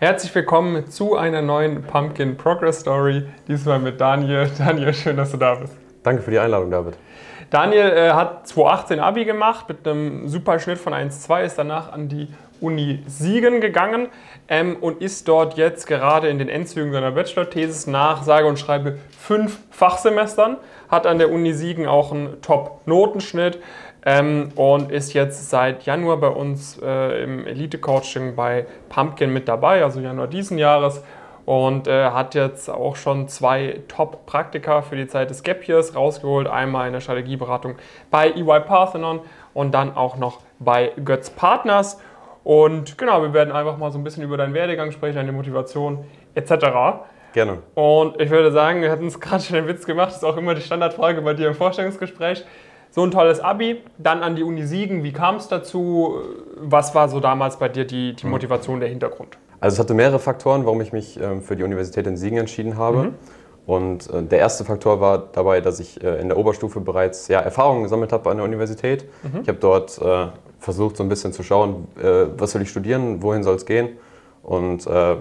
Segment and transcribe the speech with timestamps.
[0.00, 3.24] Herzlich willkommen zu einer neuen Pumpkin Progress Story.
[3.46, 4.50] Diesmal mit Daniel.
[4.58, 5.76] Daniel, schön, dass du da bist.
[6.02, 6.94] Danke für die Einladung, David.
[7.50, 12.08] Daniel äh, hat 2018 Abi gemacht mit einem super Schnitt von 1,2, ist danach an
[12.08, 12.28] die
[12.62, 14.08] Uni Siegen gegangen
[14.48, 18.96] ähm, und ist dort jetzt gerade in den Endzügen seiner Bachelor-Thesis nach sage und schreibe
[19.18, 20.56] fünf Fachsemestern,
[20.88, 23.58] hat an der Uni Siegen auch einen Top-Notenschnitt
[24.04, 29.82] ähm, und ist jetzt seit Januar bei uns äh, im Elite-Coaching bei Pumpkin mit dabei,
[29.82, 31.02] also Januar diesen Jahres
[31.50, 36.46] und äh, hat jetzt auch schon zwei Top-Praktika für die Zeit des Gap Years rausgeholt.
[36.46, 37.74] Einmal in der Strategieberatung
[38.10, 39.20] bei EY Parthenon
[39.52, 42.00] und dann auch noch bei Götz Partners.
[42.44, 46.04] Und genau, wir werden einfach mal so ein bisschen über deinen Werdegang sprechen, deine Motivation
[46.34, 46.52] etc.
[47.32, 47.58] Gerne.
[47.74, 50.36] Und ich würde sagen, wir hatten es gerade schon den Witz gemacht, das ist auch
[50.36, 52.44] immer die Standardfrage bei dir im Vorstellungsgespräch.
[52.92, 55.04] So ein tolles Abi, dann an die Uni Siegen.
[55.04, 56.16] Wie kam es dazu?
[56.56, 59.38] Was war so damals bei dir die, die Motivation, der Hintergrund?
[59.60, 62.76] Also es hatte mehrere Faktoren, warum ich mich ähm, für die Universität in Siegen entschieden
[62.76, 63.02] habe.
[63.02, 63.14] Mhm.
[63.66, 67.38] Und äh, der erste Faktor war dabei, dass ich äh, in der Oberstufe bereits ja,
[67.38, 69.04] Erfahrungen gesammelt habe an der Universität.
[69.22, 69.42] Mhm.
[69.42, 70.26] Ich habe dort äh,
[70.58, 73.90] versucht, so ein bisschen zu schauen, äh, was soll ich studieren, wohin soll es gehen.
[74.42, 75.16] Und äh,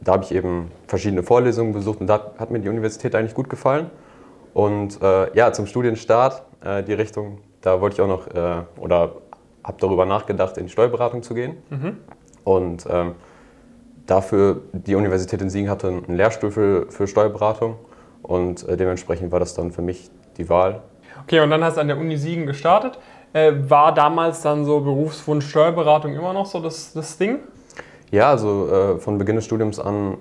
[0.00, 3.48] da habe ich eben verschiedene Vorlesungen besucht und da hat mir die Universität eigentlich gut
[3.48, 3.90] gefallen.
[4.52, 8.26] Und äh, ja, zum Studienstart, die Richtung, da wollte ich auch noch,
[8.78, 9.12] oder
[9.64, 11.56] habe darüber nachgedacht, in die Steuerberatung zu gehen.
[11.70, 11.96] Mhm.
[12.44, 13.14] Und ähm,
[14.06, 17.76] dafür, die Universität in Siegen hatte einen Lehrstuhl für, für Steuerberatung
[18.22, 20.82] und äh, dementsprechend war das dann für mich die Wahl.
[21.22, 22.98] Okay, und dann hast du an der Uni Siegen gestartet.
[23.32, 27.40] Äh, war damals dann so Berufswunsch Steuerberatung immer noch so das, das Ding?
[28.10, 30.18] Ja, also äh, von Beginn des Studiums an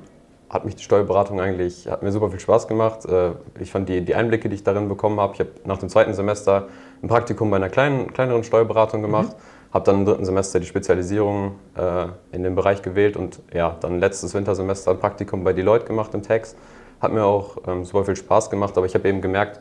[0.54, 3.06] hat mich die Steuerberatung eigentlich, hat mir super viel Spaß gemacht.
[3.06, 5.90] Äh, ich fand die, die Einblicke, die ich darin bekommen habe, ich habe nach dem
[5.90, 6.68] zweiten Semester
[7.02, 9.30] ein Praktikum bei einer kleinen, kleineren Steuerberatung gemacht.
[9.30, 13.76] Mhm habe dann im dritten Semester die Spezialisierung äh, in dem Bereich gewählt und ja,
[13.80, 16.56] dann letztes Wintersemester ein Praktikum bei Deloitte gemacht im Text.
[17.02, 19.60] Hat mir auch ähm, super viel Spaß gemacht, aber ich habe eben gemerkt,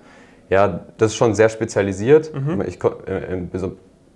[0.51, 2.33] ja, das ist schon sehr spezialisiert.
[2.34, 2.62] Mhm.
[2.66, 3.43] Ich, äh,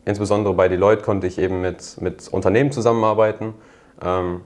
[0.04, 3.54] insbesondere bei Deloitte konnte ich eben mit, mit Unternehmen zusammenarbeiten.
[4.04, 4.42] Ähm,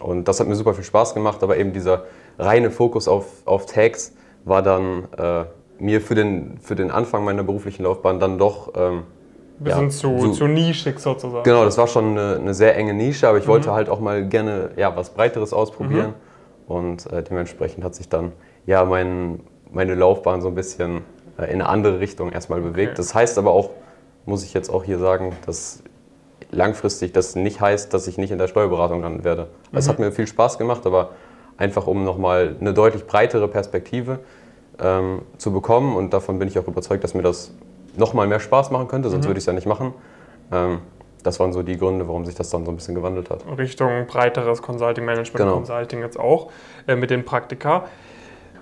[0.00, 2.04] und das hat mir super viel Spaß gemacht, aber eben dieser
[2.38, 5.44] reine Fokus auf, auf Tags war dann äh,
[5.78, 9.02] mir für den, für den Anfang meiner beruflichen Laufbahn dann doch ähm,
[9.60, 11.44] bisschen ja, zu, so, zu nischig sozusagen.
[11.44, 13.50] Genau, das war schon eine, eine sehr enge Nische, aber ich mhm.
[13.50, 16.14] wollte halt auch mal gerne ja, was Breiteres ausprobieren.
[16.66, 16.74] Mhm.
[16.74, 18.32] Und äh, dementsprechend hat sich dann
[18.66, 19.40] ja mein,
[19.70, 21.02] meine Laufbahn so ein bisschen
[21.38, 22.92] äh, in eine andere Richtung erstmal bewegt.
[22.92, 22.96] Okay.
[22.96, 23.70] Das heißt aber auch,
[24.24, 25.82] muss ich jetzt auch hier sagen, dass
[26.50, 29.48] langfristig das nicht heißt, dass ich nicht in der Steuerberatung landen werde.
[29.70, 29.78] Mhm.
[29.78, 31.10] Es hat mir viel Spaß gemacht, aber
[31.56, 34.20] einfach um nochmal eine deutlich breitere Perspektive
[34.78, 37.52] ähm, zu bekommen und davon bin ich auch überzeugt, dass mir das
[37.96, 39.30] noch mal mehr Spaß machen könnte, sonst mhm.
[39.30, 39.94] würde ich es ja nicht machen.
[40.52, 40.80] Ähm,
[41.22, 43.44] das waren so die Gründe, warum sich das dann so ein bisschen gewandelt hat.
[43.58, 45.54] Richtung breiteres Consulting, Management genau.
[45.56, 46.50] Consulting jetzt auch
[46.86, 47.84] äh, mit den Praktika.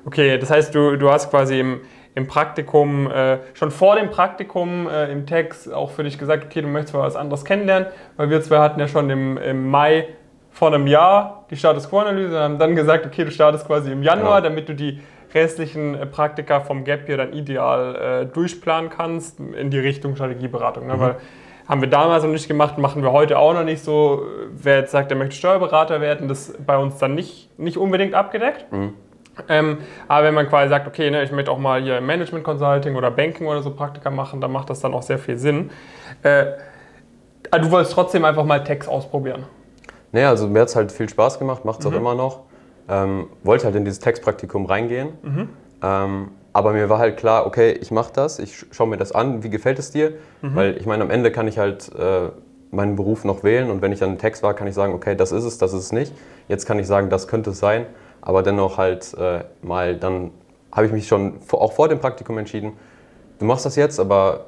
[0.04, 1.80] Okay, das heißt, du, du hast quasi im,
[2.18, 6.60] im Praktikum, äh, schon vor dem Praktikum äh, im Text auch für dich gesagt, okay,
[6.62, 10.08] du möchtest mal was anderes kennenlernen, weil wir zwei hatten ja schon im, im Mai
[10.50, 14.02] vor einem Jahr die Status Quo-Analyse und haben dann gesagt, okay, du startest quasi im
[14.02, 14.48] Januar, genau.
[14.48, 15.00] damit du die
[15.32, 20.88] restlichen äh, Praktika vom Gap Year dann ideal äh, durchplanen kannst in die Richtung Strategieberatung.
[20.88, 20.94] Ne?
[20.94, 21.00] Mhm.
[21.00, 21.16] Weil
[21.68, 24.22] haben wir damals noch nicht gemacht, machen wir heute auch noch nicht so.
[24.50, 28.14] Wer jetzt sagt, er möchte Steuerberater werden, das ist bei uns dann nicht, nicht unbedingt
[28.14, 28.72] abgedeckt.
[28.72, 28.94] Mhm.
[29.48, 29.78] Ähm,
[30.08, 33.10] aber wenn man quasi sagt, okay, ne, ich möchte auch mal hier Management Consulting oder
[33.10, 35.70] Banking oder so Praktika machen, dann macht das dann auch sehr viel Sinn.
[36.22, 36.46] Äh,
[37.52, 39.44] du wolltest trotzdem einfach mal Text ausprobieren.
[40.12, 41.92] Naja, also mir hat es halt viel Spaß gemacht, macht es mhm.
[41.92, 42.40] auch immer noch.
[42.88, 45.10] Ähm, wollte halt in dieses Textpraktikum reingehen.
[45.22, 45.48] Mhm.
[45.82, 49.42] Ähm, aber mir war halt klar, okay, ich mache das, ich schaue mir das an,
[49.42, 50.14] wie gefällt es dir?
[50.42, 50.54] Mhm.
[50.54, 52.30] Weil ich meine, am Ende kann ich halt äh,
[52.70, 55.14] meinen Beruf noch wählen und wenn ich dann ein Text war, kann ich sagen, okay,
[55.14, 56.12] das ist es, das ist es nicht.
[56.48, 57.86] Jetzt kann ich sagen, das könnte es sein,
[58.28, 60.32] aber dennoch halt äh, mal, dann
[60.70, 62.74] habe ich mich schon auch vor dem Praktikum entschieden,
[63.38, 64.44] du machst das jetzt, aber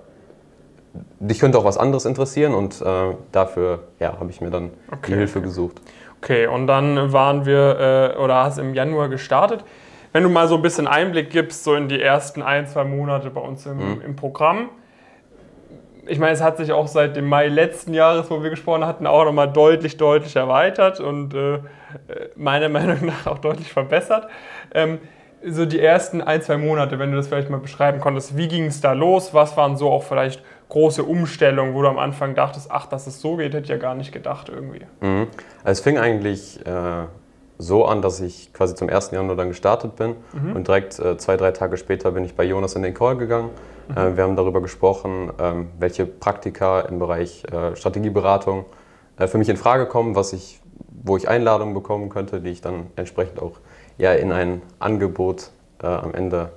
[1.19, 4.99] dich könnte auch was anderes interessieren und äh, dafür ja, habe ich mir dann okay,
[5.07, 5.81] die Hilfe gesucht.
[6.21, 9.65] Okay, und dann waren wir, äh, oder hast im Januar gestartet.
[10.13, 13.31] Wenn du mal so ein bisschen Einblick gibst, so in die ersten ein, zwei Monate
[13.31, 14.03] bei uns im, mhm.
[14.05, 14.69] im Programm.
[16.11, 19.07] Ich meine, es hat sich auch seit dem Mai letzten Jahres, wo wir gesprochen hatten,
[19.07, 21.61] auch nochmal deutlich, deutlich erweitert und äh,
[22.35, 24.27] meiner Meinung nach auch deutlich verbessert.
[24.75, 24.99] Ähm,
[25.47, 28.67] so die ersten ein, zwei Monate, wenn du das vielleicht mal beschreiben konntest, wie ging
[28.67, 29.33] es da los?
[29.35, 33.21] Was waren so auch vielleicht große Umstellungen, wo du am Anfang dachtest, ach, dass es
[33.21, 34.87] so geht, hätte ich ja gar nicht gedacht irgendwie?
[35.01, 35.29] Mhm.
[35.63, 37.05] Es fing eigentlich äh,
[37.61, 39.11] so an, dass ich quasi zum 1.
[39.11, 40.57] Januar dann gestartet bin mhm.
[40.57, 43.51] und direkt äh, zwei, drei Tage später bin ich bei Jonas in den Call gegangen.
[43.89, 43.97] Mhm.
[43.97, 48.65] Äh, wir haben darüber gesprochen, ähm, welche Praktika im Bereich äh, Strategieberatung
[49.19, 50.61] äh, für mich in Frage kommen, was ich
[51.03, 53.53] wo ich Einladungen bekommen könnte, die ich dann entsprechend auch
[53.99, 55.51] ja, in ein Angebot
[55.83, 56.51] äh, am Ende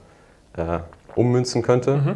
[0.58, 0.80] äh,
[1.16, 1.98] ummünzen könnte.
[1.98, 2.16] Mhm.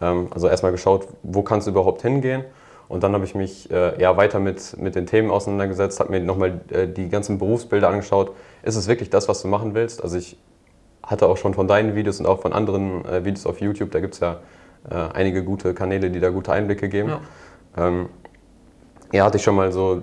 [0.00, 2.44] Ähm, also erstmal geschaut, wo kann es überhaupt hingehen.
[2.88, 6.20] Und dann habe ich mich äh, ja, weiter mit, mit den Themen auseinandergesetzt, habe mir
[6.20, 8.32] nochmal äh, die ganzen Berufsbilder angeschaut.
[8.62, 10.02] Ist es wirklich das, was du machen willst?
[10.02, 10.38] Also ich
[11.02, 14.00] hatte auch schon von deinen Videos und auch von anderen äh, Videos auf YouTube, da
[14.00, 14.40] gibt es ja
[14.90, 17.10] äh, einige gute Kanäle, die da gute Einblicke geben.
[17.76, 17.88] Ja.
[17.88, 18.08] Ähm,
[19.12, 20.02] ja, hatte ich schon mal so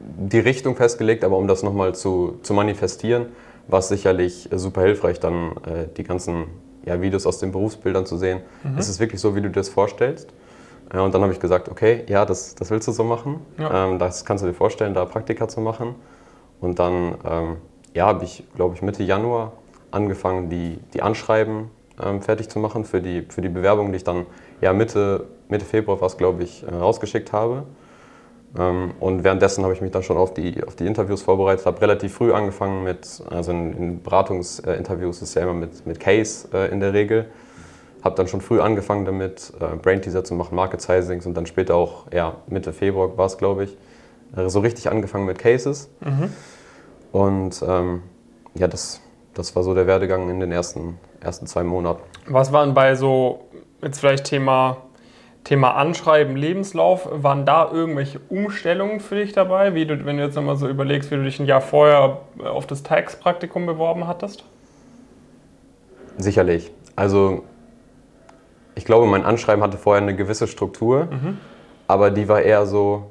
[0.00, 3.26] die Richtung festgelegt, aber um das nochmal zu, zu manifestieren,
[3.68, 6.46] war es sicherlich super hilfreich, dann äh, die ganzen
[6.84, 8.40] ja, Videos aus den Berufsbildern zu sehen.
[8.64, 8.78] Mhm.
[8.78, 10.32] Ist es wirklich so, wie du dir das vorstellst?
[10.92, 13.40] Ja, und dann habe ich gesagt, okay, ja, das, das willst du so machen.
[13.58, 13.86] Ja.
[13.86, 15.94] Ähm, das kannst du dir vorstellen, da Praktika zu machen.
[16.60, 17.56] Und dann ähm,
[17.94, 19.52] ja, habe ich, glaube ich, Mitte Januar
[19.90, 21.70] angefangen, die, die Anschreiben
[22.02, 24.26] ähm, fertig zu machen für die, für die Bewerbung, die ich dann
[24.60, 27.64] ja, Mitte, Mitte Februar fast, glaube ich, äh, rausgeschickt habe.
[28.58, 31.80] Ähm, und währenddessen habe ich mich dann schon auf die, auf die Interviews vorbereitet, habe
[31.80, 36.70] relativ früh angefangen mit, also in, in Beratungsinterviews ist ja immer mit, mit Case äh,
[36.70, 37.26] in der Regel.
[38.02, 41.46] Habe dann schon früh angefangen damit, äh, Brain Teaser zu machen, Market Sizings und dann
[41.46, 43.76] später auch, ja, Mitte Februar war es, glaube ich,
[44.36, 45.90] äh, so richtig angefangen mit Cases.
[46.00, 46.32] Mhm.
[47.12, 48.02] Und ähm,
[48.54, 49.00] ja, das,
[49.34, 52.02] das war so der Werdegang in den ersten, ersten zwei Monaten.
[52.26, 53.40] Was waren bei so,
[53.82, 54.78] jetzt vielleicht Thema
[55.44, 60.34] Thema Anschreiben, Lebenslauf, waren da irgendwelche Umstellungen für dich dabei, wie du, wenn du jetzt
[60.34, 64.44] nochmal so überlegst, wie du dich ein Jahr vorher auf das Tax-Praktikum beworben hattest?
[66.18, 66.70] Sicherlich.
[66.94, 67.44] Also
[68.74, 71.38] ich glaube, mein Anschreiben hatte vorher eine gewisse Struktur, mhm.
[71.86, 73.10] aber die war eher so,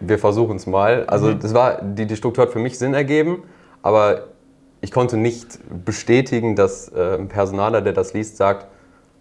[0.00, 1.04] wir versuchen es mal.
[1.06, 1.40] Also mhm.
[1.40, 3.42] das war, die, die Struktur hat für mich Sinn ergeben,
[3.82, 4.28] aber
[4.80, 8.66] ich konnte nicht bestätigen, dass äh, ein Personaler, der das liest, sagt,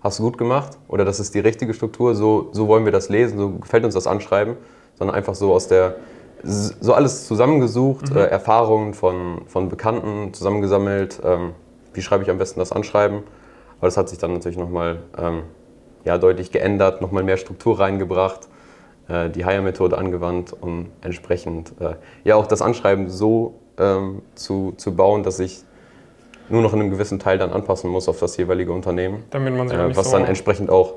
[0.01, 3.09] hast du gut gemacht oder das ist die richtige Struktur, so, so wollen wir das
[3.09, 4.55] lesen, so gefällt uns das Anschreiben,
[4.97, 5.97] sondern einfach so aus der,
[6.43, 8.17] so alles zusammengesucht, mhm.
[8.17, 11.51] äh, Erfahrungen von, von Bekannten zusammengesammelt, ähm,
[11.93, 13.23] wie schreibe ich am besten das Anschreiben.
[13.79, 15.43] Aber das hat sich dann natürlich nochmal ähm,
[16.05, 18.47] ja, deutlich geändert, nochmal mehr Struktur reingebracht,
[19.07, 24.95] äh, die Hire-Methode angewandt, um entsprechend äh, ja auch das Anschreiben so ähm, zu, zu
[24.95, 25.63] bauen, dass ich
[26.49, 29.23] nur noch in einem gewissen Teil dann anpassen muss auf das jeweilige Unternehmen.
[29.29, 30.95] Damit man sich äh, Was so dann entsprechend auch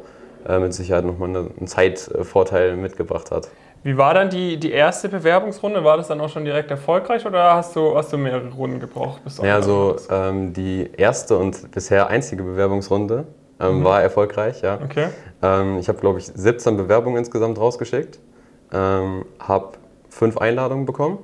[0.49, 3.49] äh, mit Sicherheit nochmal einen Zeitvorteil mitgebracht hat.
[3.85, 5.83] Wie war dann die, die erste Bewerbungsrunde?
[5.83, 9.25] War das dann auch schon direkt erfolgreich oder hast du, hast du mehrere Runden gebraucht?
[9.25, 13.27] Bis ja, also ähm, die erste und bisher einzige Bewerbungsrunde
[13.59, 13.85] ähm, mhm.
[13.85, 14.79] war erfolgreich, ja.
[14.85, 15.09] Okay.
[15.43, 18.21] Ähm, ich habe, glaube ich, 17 Bewerbungen insgesamt rausgeschickt,
[18.73, 19.73] ähm, habe
[20.09, 21.19] fünf Einladungen bekommen,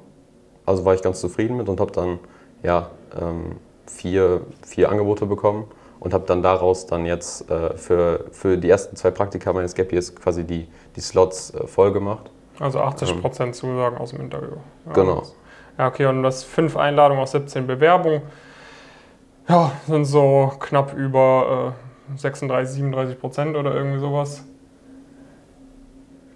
[0.67, 2.19] also war ich ganz zufrieden mit und habe dann
[2.63, 2.91] ja,
[3.21, 3.57] ähm,
[3.87, 5.67] vier, vier Angebote bekommen
[6.01, 9.93] und habe dann daraus dann jetzt äh, für, für die ersten zwei Praktika meines Gap
[9.93, 12.31] Years quasi die, die Slots äh, voll gemacht.
[12.61, 14.57] Also 80 Prozent ähm, Zusagen aus dem Interview.
[14.87, 15.23] Ja, genau.
[15.79, 18.23] Ja, okay, und das fünf Einladungen aus 17 Bewerbungen.
[19.49, 21.75] Ja, sind so knapp über
[22.15, 24.45] äh, 36, 37 Prozent oder irgendwie sowas.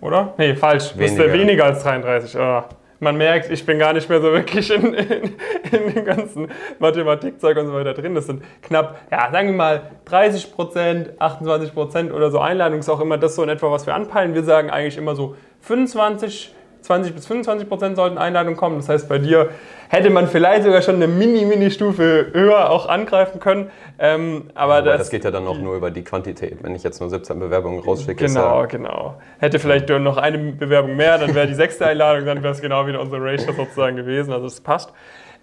[0.01, 0.35] Oder?
[0.39, 0.97] Nee, falsch.
[0.97, 1.17] Weniger.
[1.17, 2.39] Das ist weniger als 33.
[2.39, 2.69] Ah
[3.03, 5.35] man merkt, ich bin gar nicht mehr so wirklich in, in,
[5.73, 6.47] in dem ganzen
[6.79, 8.15] Mathematikzeug und so weiter drin.
[8.15, 12.89] Das sind knapp, ja, sagen wir mal 30 Prozent, 28 Prozent oder so Einladung ist
[12.89, 14.35] auch immer das so in etwa, was wir anpeilen.
[14.35, 18.77] Wir sagen eigentlich immer so 25 20 bis 25 Prozent sollten Einladungen kommen.
[18.77, 19.51] Das heißt, bei dir
[19.89, 23.71] hätte man vielleicht sogar schon eine Mini-Mini-Stufe höher auch angreifen können.
[23.99, 26.63] Ähm, aber, aber das, das, geht ja dann auch nur über die Quantität.
[26.63, 28.27] Wenn ich jetzt nur 17 Bewerbungen rausschicke.
[28.27, 29.21] Genau, ja genau.
[29.39, 32.87] Hätte vielleicht noch eine Bewerbung mehr, dann wäre die sechste Einladung, dann wäre es genau
[32.87, 34.33] wieder unsere Ratio sozusagen gewesen.
[34.33, 34.93] Also es passt.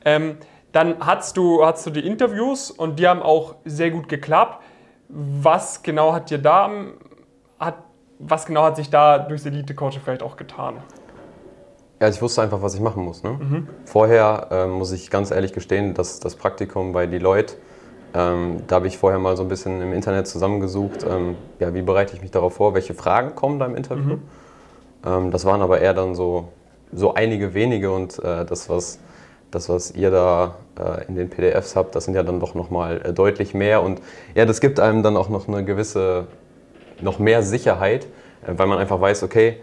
[0.06, 0.38] Ähm,
[0.72, 4.64] dann hast du, hast du die Interviews und die haben auch sehr gut geklappt.
[5.08, 6.70] Was genau hat dir da,
[7.60, 7.76] hat,
[8.20, 10.76] was genau hat sich da durchs Elite-Coaching vielleicht auch getan?
[12.02, 13.24] Ja, ich wusste einfach, was ich machen muss.
[13.24, 13.32] Ne?
[13.32, 13.68] Mhm.
[13.86, 17.56] Vorher ähm, muss ich ganz ehrlich gestehen, dass das Praktikum bei Deloitte,
[18.14, 21.82] ähm, da habe ich vorher mal so ein bisschen im Internet zusammengesucht, ähm, ja, wie
[21.82, 24.16] bereite ich mich darauf vor, welche Fragen kommen da im Interview.
[24.16, 24.22] Mhm.
[25.06, 26.50] Ähm, das waren aber eher dann so,
[26.92, 29.00] so einige wenige und äh, das, was,
[29.52, 33.02] das, was ihr da äh, in den PDFs habt, das sind ja dann doch nochmal
[33.04, 34.02] äh, deutlich mehr und
[34.36, 36.28] ja, das gibt einem dann auch noch eine gewisse,
[37.02, 38.06] noch mehr Sicherheit,
[38.46, 39.58] äh, weil man einfach weiß, okay,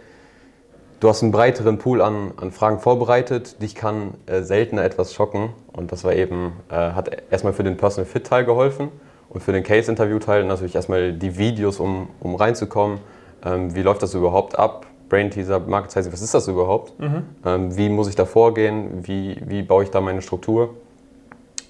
[0.98, 3.60] Du hast einen breiteren Pool an, an Fragen vorbereitet.
[3.60, 5.50] Dich kann äh, seltener etwas schocken.
[5.72, 8.88] Und das war eben, äh, hat erstmal für den Personal Fit Teil geholfen
[9.28, 12.98] und für den Case Interview Teil natürlich erstmal die Videos, um, um reinzukommen.
[13.44, 14.86] Ähm, wie läuft das überhaupt ab?
[15.10, 16.98] Brain Teaser, Market Sizing, was ist das überhaupt?
[16.98, 17.22] Mhm.
[17.44, 19.06] Ähm, wie muss ich da vorgehen?
[19.06, 20.74] Wie, wie baue ich da meine Struktur?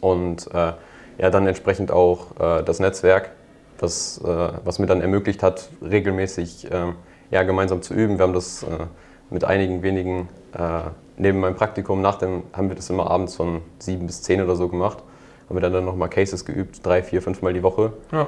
[0.00, 0.72] Und äh,
[1.18, 3.32] ja, dann entsprechend auch äh, das Netzwerk,
[3.78, 6.94] das, äh, was mir dann ermöglicht hat, regelmäßig ähm,
[7.30, 8.18] ja, gemeinsam zu üben.
[8.18, 8.66] Wir haben das äh,
[9.30, 13.62] mit einigen wenigen äh, neben meinem Praktikum, nach dem haben wir das immer abends von
[13.78, 14.98] sieben bis zehn oder so gemacht.
[15.48, 17.92] Haben wir dann, dann nochmal Cases geübt, drei, vier, fünf Mal die Woche.
[18.12, 18.26] Ja.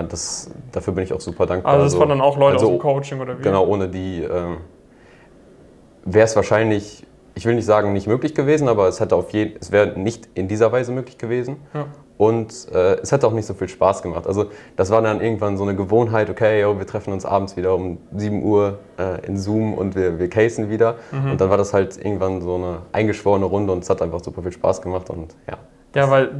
[0.00, 1.72] Äh, das, dafür bin ich auch super dankbar.
[1.72, 3.42] Also das also, waren dann auch Leute also, aus dem Coaching oder wie?
[3.42, 4.56] Genau, ohne die äh,
[6.04, 9.56] wäre es wahrscheinlich, ich will nicht sagen nicht möglich gewesen, aber es hätte auf jeden,
[9.60, 11.56] es wäre nicht in dieser Weise möglich gewesen.
[11.74, 11.86] Ja.
[12.18, 14.26] Und äh, es hat auch nicht so viel Spaß gemacht.
[14.26, 14.46] Also
[14.76, 17.98] das war dann irgendwann so eine Gewohnheit, okay, yo, wir treffen uns abends wieder um
[18.14, 20.96] 7 Uhr äh, in Zoom und wir, wir casen wieder.
[21.12, 21.30] Mhm.
[21.30, 24.42] Und dann war das halt irgendwann so eine eingeschworene Runde und es hat einfach super
[24.42, 25.58] viel Spaß gemacht und ja.
[25.94, 26.30] Ja, weil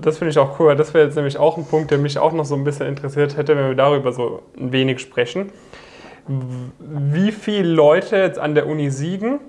[0.00, 2.18] das finde ich auch cool, weil das wäre jetzt nämlich auch ein Punkt, der mich
[2.18, 5.52] auch noch so ein bisschen interessiert hätte, wenn wir darüber so ein wenig sprechen.
[6.78, 9.40] Wie viele Leute jetzt an der Uni Siegen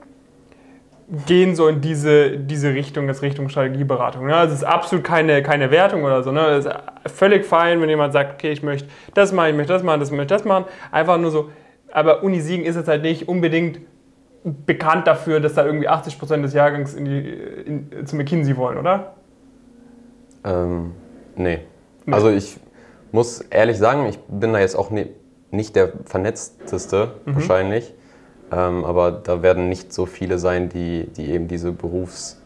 [1.25, 4.27] gehen so in diese, diese Richtung, das Richtung Strategieberatung.
[4.27, 4.35] Ne?
[4.35, 6.31] Also es ist absolut keine, keine Wertung oder so.
[6.31, 6.41] Ne?
[6.47, 6.73] Es ist
[7.07, 10.11] völlig fein, wenn jemand sagt, okay, ich möchte das machen, ich möchte das machen, das
[10.11, 10.65] möchte das machen.
[10.89, 11.49] Einfach nur so.
[11.91, 13.81] Aber Uni Siegen ist jetzt halt nicht unbedingt
[14.43, 19.15] bekannt dafür, dass da irgendwie 80% des Jahrgangs in die, in, zu McKinsey wollen, oder?
[20.45, 20.93] Ähm,
[21.35, 21.59] nee.
[22.05, 22.13] nee.
[22.13, 22.57] Also ich
[23.11, 25.07] muss ehrlich sagen, ich bin da jetzt auch nie,
[25.51, 27.35] nicht der vernetzteste mhm.
[27.35, 27.93] wahrscheinlich.
[28.51, 32.39] Ähm, aber da werden nicht so viele sein, die, die eben diese Berufsziele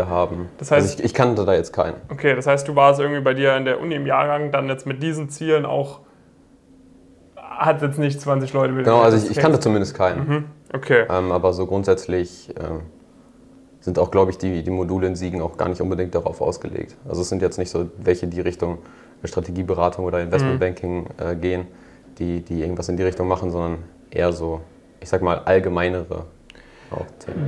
[0.00, 0.48] äh, haben.
[0.58, 1.96] Das heißt, also ich, ich, kannte da jetzt keinen.
[2.10, 4.86] Okay, das heißt, du warst irgendwie bei dir in der Uni im Jahrgang dann jetzt
[4.86, 6.00] mit diesen Zielen auch,
[7.36, 10.28] hat jetzt nicht 20 Leute mit Genau, also ich, ich kannte zumindest keinen.
[10.28, 10.44] Mhm.
[10.74, 11.04] Okay.
[11.08, 12.80] Ähm, aber so grundsätzlich äh,
[13.80, 16.96] sind auch, glaube ich, die, die Module in Siegen auch gar nicht unbedingt darauf ausgelegt.
[17.08, 18.78] Also es sind jetzt nicht so welche, die Richtung
[19.22, 21.06] Strategieberatung oder Investmentbanking mhm.
[21.18, 21.66] äh, gehen,
[22.18, 23.78] die, die irgendwas in die Richtung machen, sondern
[24.10, 24.60] eher so
[25.02, 26.26] ich sag mal, allgemeinere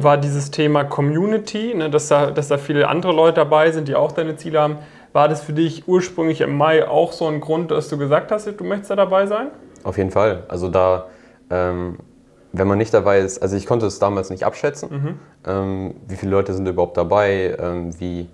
[0.00, 3.94] war dieses Thema Community, ne, dass, da, dass da viele andere Leute dabei sind, die
[3.94, 4.78] auch deine Ziele haben.
[5.12, 8.46] War das für dich ursprünglich im Mai auch so ein Grund, dass du gesagt hast,
[8.46, 9.48] du möchtest da dabei sein?
[9.84, 10.44] Auf jeden Fall.
[10.48, 11.06] Also da,
[11.50, 11.98] ähm,
[12.52, 15.18] wenn man nicht dabei ist, also ich konnte es damals nicht abschätzen, mhm.
[15.46, 18.28] ähm, wie viele Leute sind überhaupt dabei, ähm, wie,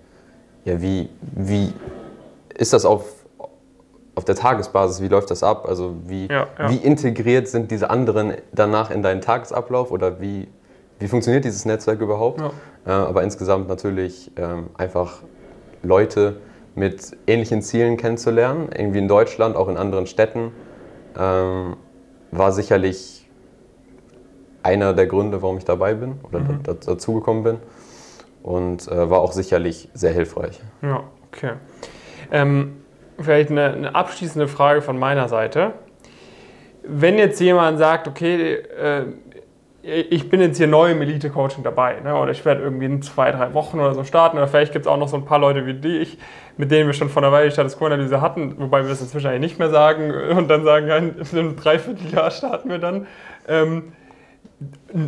[0.64, 1.72] ja, wie, wie
[2.54, 3.04] ist das auf
[4.20, 5.64] auf der Tagesbasis, wie läuft das ab?
[5.66, 6.70] Also wie, ja, ja.
[6.70, 10.46] wie integriert sind diese anderen danach in deinen Tagesablauf oder wie,
[10.98, 12.38] wie funktioniert dieses Netzwerk überhaupt?
[12.38, 12.50] Ja.
[12.86, 15.22] Äh, aber insgesamt natürlich ähm, einfach
[15.82, 16.36] Leute
[16.74, 20.52] mit ähnlichen Zielen kennenzulernen, irgendwie in Deutschland, auch in anderen Städten,
[21.18, 21.76] ähm,
[22.30, 23.26] war sicherlich
[24.62, 26.62] einer der Gründe, warum ich dabei bin oder mhm.
[26.62, 27.56] dazugekommen bin
[28.42, 30.60] und äh, war auch sicherlich sehr hilfreich.
[30.82, 31.52] Ja, okay.
[32.30, 32.79] Ähm,
[33.22, 35.72] vielleicht eine, eine, abschließende Frage von meiner Seite.
[36.82, 39.04] Wenn jetzt jemand sagt, okay, äh,
[39.82, 43.30] ich bin jetzt hier neu im Elite-Coaching dabei ne, oder ich werde irgendwie in zwei,
[43.30, 45.64] drei Wochen oder so starten oder vielleicht gibt es auch noch so ein paar Leute
[45.64, 46.18] wie dich,
[46.58, 49.28] mit denen wir schon vor einer Weile die Status Quo-Analyse hatten, wobei wir das inzwischen
[49.28, 53.06] eigentlich nicht mehr sagen und dann sagen, ja, in einem Dreivierteljahr starten wir dann.
[53.48, 53.92] Ähm,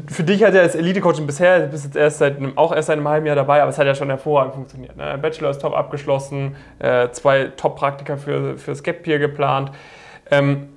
[0.07, 2.87] für dich hat ja das Elite-Coaching bisher, du bist jetzt erst seit einem, auch erst
[2.87, 4.97] seit einem halben Jahr dabei, aber es hat ja schon hervorragend funktioniert.
[4.97, 5.19] Ne?
[5.21, 9.71] Bachelor ist top abgeschlossen, äh, zwei Top-Praktika für, für Skep hier geplant.
[10.31, 10.69] Ähm,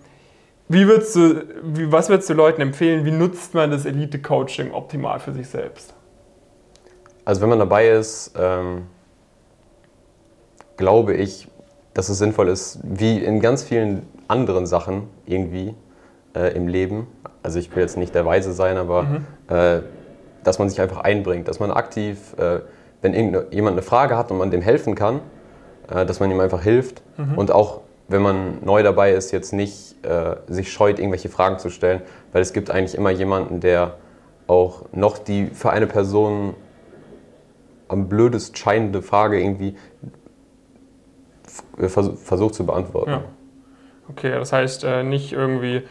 [0.67, 5.19] wie würdest du, wie, was würdest du Leuten empfehlen, wie nutzt man das Elite-Coaching optimal
[5.19, 5.93] für sich selbst?
[7.23, 8.87] Also wenn man dabei ist, ähm,
[10.75, 11.47] glaube ich,
[11.93, 15.75] dass es sinnvoll ist, wie in ganz vielen anderen Sachen irgendwie
[16.35, 17.07] äh, im Leben,
[17.43, 19.25] also ich will jetzt nicht der Weise sein, aber mhm.
[19.49, 19.81] äh,
[20.43, 22.59] dass man sich einfach einbringt, dass man aktiv, äh,
[23.01, 25.21] wenn jemand eine Frage hat und man dem helfen kann,
[25.89, 27.37] äh, dass man ihm einfach hilft mhm.
[27.37, 31.69] und auch wenn man neu dabei ist, jetzt nicht äh, sich scheut, irgendwelche Fragen zu
[31.69, 32.01] stellen,
[32.33, 33.95] weil es gibt eigentlich immer jemanden, der
[34.47, 36.53] auch noch die für eine Person
[37.87, 39.75] am blödest scheinende Frage irgendwie
[41.77, 43.11] versucht zu beantworten.
[43.11, 43.23] Ja.
[44.09, 45.83] Okay, das heißt äh, nicht irgendwie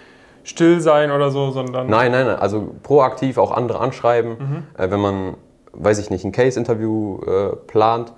[0.44, 1.88] still sein oder so, sondern.
[1.88, 2.36] Nein, nein, nein.
[2.36, 4.30] Also proaktiv auch andere anschreiben.
[4.30, 4.62] Mhm.
[4.78, 5.34] Äh, wenn man,
[5.72, 8.12] weiß ich nicht, ein Case-Interview äh, plant.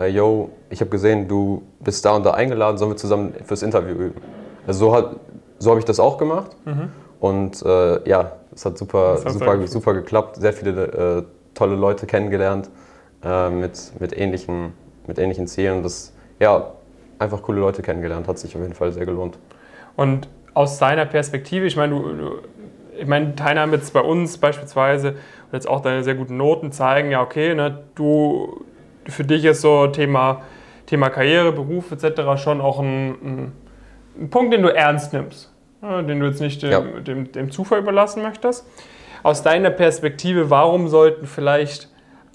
[0.00, 3.62] Äh, yo, ich habe gesehen, du bist da und da eingeladen, sollen wir zusammen fürs
[3.62, 4.20] Interview üben?
[4.66, 5.16] Also so, hat,
[5.58, 6.56] so habe ich das auch gemacht.
[6.64, 6.90] Mhm.
[7.20, 10.36] Und äh, ja, es hat super, hat super, super geklappt.
[10.36, 10.84] Sehr viele
[11.18, 11.22] äh,
[11.54, 12.70] tolle Leute kennengelernt
[13.24, 14.72] äh, mit, mit, ähnlichen,
[15.06, 15.82] mit ähnlichen Zielen.
[15.82, 16.72] Das, ja,
[17.18, 19.38] einfach coole Leute kennengelernt, hat sich auf jeden Fall sehr gelohnt.
[19.96, 22.38] Und aus seiner Perspektive, ich meine, du, du
[22.98, 27.10] ich meine, Teilnahme jetzt bei uns beispielsweise und jetzt auch deine sehr guten Noten zeigen,
[27.10, 28.64] ja, okay, ne, du,
[29.06, 30.42] für dich ist so Thema,
[30.86, 32.42] Thema Karriere, Beruf etc.
[32.42, 33.52] schon auch ein,
[34.18, 36.80] ein, Punkt, den du ernst nimmst, ne, den du jetzt nicht dem, ja.
[36.80, 38.66] dem, dem Zufall überlassen möchtest.
[39.22, 41.88] Aus deiner Perspektive, warum sollten vielleicht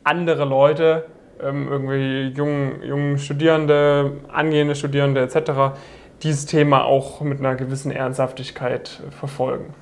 [0.04, 1.06] andere Leute,
[1.42, 5.78] ähm, irgendwie jungen, jungen Studierende, angehende Studierende etc.,
[6.24, 9.74] dieses Thema auch mit einer gewissen Ernsthaftigkeit verfolgen?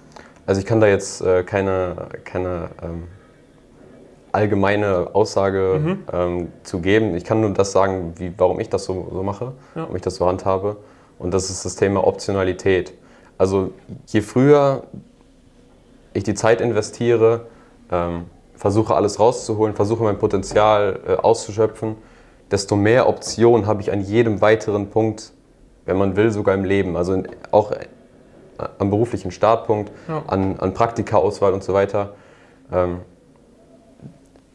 [0.46, 3.04] Also ich kann da jetzt äh, keine, keine ähm,
[4.32, 6.04] allgemeine Aussage mhm.
[6.12, 7.16] ähm, zu geben.
[7.16, 9.82] Ich kann nur das sagen, wie, warum ich das so, so mache, ja.
[9.82, 10.78] warum ich das so handhabe.
[11.18, 12.94] Und das ist das Thema Optionalität.
[13.38, 13.72] Also
[14.08, 14.84] je früher
[16.14, 17.48] ich die Zeit investiere,
[17.92, 18.26] ähm,
[18.56, 21.96] versuche alles rauszuholen, versuche mein Potenzial äh, auszuschöpfen,
[22.52, 25.34] desto mehr Optionen habe ich an jedem weiteren Punkt,
[25.86, 26.98] wenn man will, sogar im Leben.
[26.98, 27.88] Also in, auch äh,
[28.78, 30.24] am beruflichen Startpunkt, ja.
[30.28, 32.16] an, an Praktika-Auswahl und so weiter.
[32.72, 33.02] Ähm,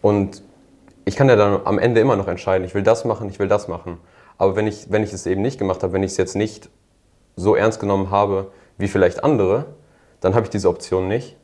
[0.02, 0.42] und
[1.04, 3.48] ich kann ja dann am Ende immer noch entscheiden, ich will das machen, ich will
[3.48, 3.98] das machen.
[4.38, 6.70] Aber wenn ich, wenn ich es eben nicht gemacht habe, wenn ich es jetzt nicht
[7.36, 9.66] so ernst genommen habe wie vielleicht andere,
[10.20, 11.36] dann habe ich diese Option nicht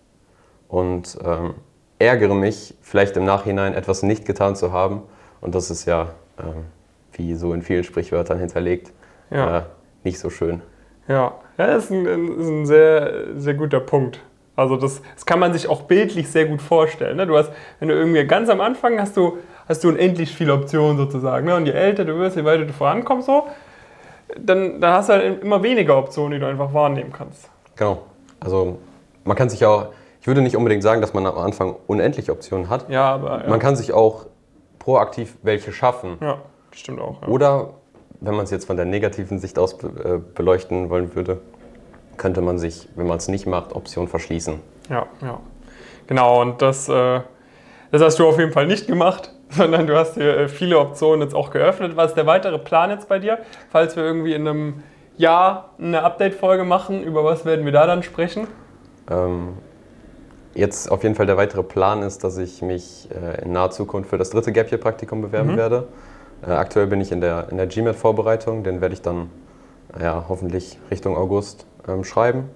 [0.69, 1.55] und ähm,
[1.99, 5.03] ärgere mich vielleicht im Nachhinein etwas nicht getan zu haben.
[5.41, 6.67] Und das ist ja, ähm,
[7.13, 8.93] wie so in vielen Sprichwörtern hinterlegt,
[9.31, 9.59] ja.
[9.59, 9.63] äh,
[10.05, 10.63] nicht so schön.
[11.09, 14.21] Ja, ja das ist ein, ist ein sehr, sehr guter Punkt.
[14.57, 17.19] Also das, das kann man sich auch bildlich sehr gut vorstellen.
[17.19, 17.27] Ne?
[17.27, 20.97] Du hast, wenn du irgendwie ganz am Anfang hast du, hast du unendlich viele Optionen
[20.97, 21.47] sozusagen.
[21.47, 21.55] Ne?
[21.55, 23.47] Und je älter du wirst, je weiter du vorankommst, so,
[24.39, 27.51] dann, dann hast du halt immer weniger Optionen, die du einfach wahrnehmen kannst.
[27.77, 28.03] Genau.
[28.41, 28.79] Also
[29.25, 29.89] man kann sich auch,
[30.21, 32.89] ich würde nicht unbedingt sagen, dass man am Anfang unendlich Optionen hat.
[32.89, 33.45] Ja, aber.
[33.45, 33.51] Ja.
[33.51, 34.27] Man kann sich auch
[34.79, 36.17] proaktiv welche schaffen.
[36.21, 36.39] Ja,
[36.73, 37.23] stimmt auch.
[37.23, 37.29] Ja.
[37.29, 37.71] Oder,
[38.21, 41.41] wenn man es jetzt von der negativen Sicht aus äh, beleuchten wollen würde,
[42.17, 44.61] könnte man sich, wenn man es nicht macht, Option verschließen.
[44.89, 45.41] Ja, ja.
[46.07, 47.21] Genau, und das, äh,
[47.91, 51.23] das hast du auf jeden Fall nicht gemacht, sondern du hast dir äh, viele Optionen
[51.23, 51.97] jetzt auch geöffnet.
[51.97, 53.39] Was ist der weitere Plan jetzt bei dir?
[53.71, 54.83] Falls wir irgendwie in einem
[55.17, 58.47] Jahr eine Update-Folge machen, über was werden wir da dann sprechen?
[59.11, 59.55] Ähm,
[60.55, 64.11] jetzt auf jeden Fall der weitere Plan ist, dass ich mich äh, in naher Zukunft
[64.11, 65.57] für das dritte Gap Year Praktikum bewerben mhm.
[65.57, 65.89] werde.
[66.43, 69.31] Äh, aktuell bin ich in der, in der GMAT-Vorbereitung, den werde ich dann
[70.01, 72.51] ja, hoffentlich Richtung August ähm, schreiben.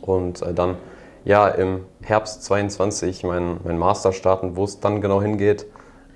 [0.00, 0.76] Und äh, dann
[1.24, 5.66] ja im Herbst 22 mein, mein Master starten, wo es dann genau hingeht.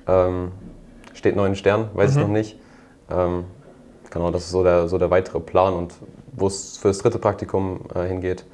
[0.06, 0.52] Ähm,
[1.14, 2.16] steht noch in Stern, weiß mhm.
[2.16, 2.60] ich noch nicht.
[3.10, 3.44] Ähm,
[4.10, 5.94] genau, das ist so der, so der weitere Plan und
[6.32, 8.44] wo es für das dritte Praktikum äh, hingeht,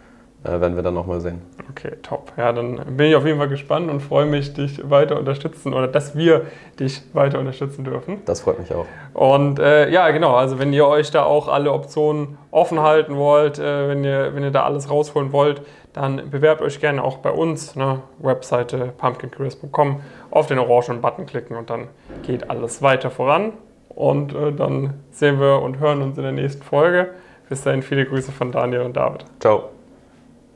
[0.44, 1.42] äh, werden wir dann nochmal sehen.
[1.70, 2.32] Okay, top.
[2.36, 5.88] Ja, dann bin ich auf jeden Fall gespannt und freue mich, dich weiter unterstützen oder
[5.88, 6.42] dass wir
[6.78, 8.22] dich weiter unterstützen dürfen.
[8.26, 8.86] Das freut mich auch.
[9.14, 13.58] Und äh, ja, genau, also wenn ihr euch da auch alle Optionen offen halten wollt,
[13.58, 15.62] äh, wenn, ihr, wenn ihr da alles rausholen wollt,
[15.94, 18.00] dann bewerbt euch gerne auch bei uns, ne?
[18.18, 21.88] Webseite pumpkincareers.com, auf den orangen Button klicken und dann
[22.22, 23.52] geht alles weiter voran.
[23.88, 27.10] Und äh, dann sehen wir und hören uns in der nächsten Folge.
[27.48, 29.24] Bis dahin viele Grüße von Daniel und David.
[29.38, 29.73] Ciao.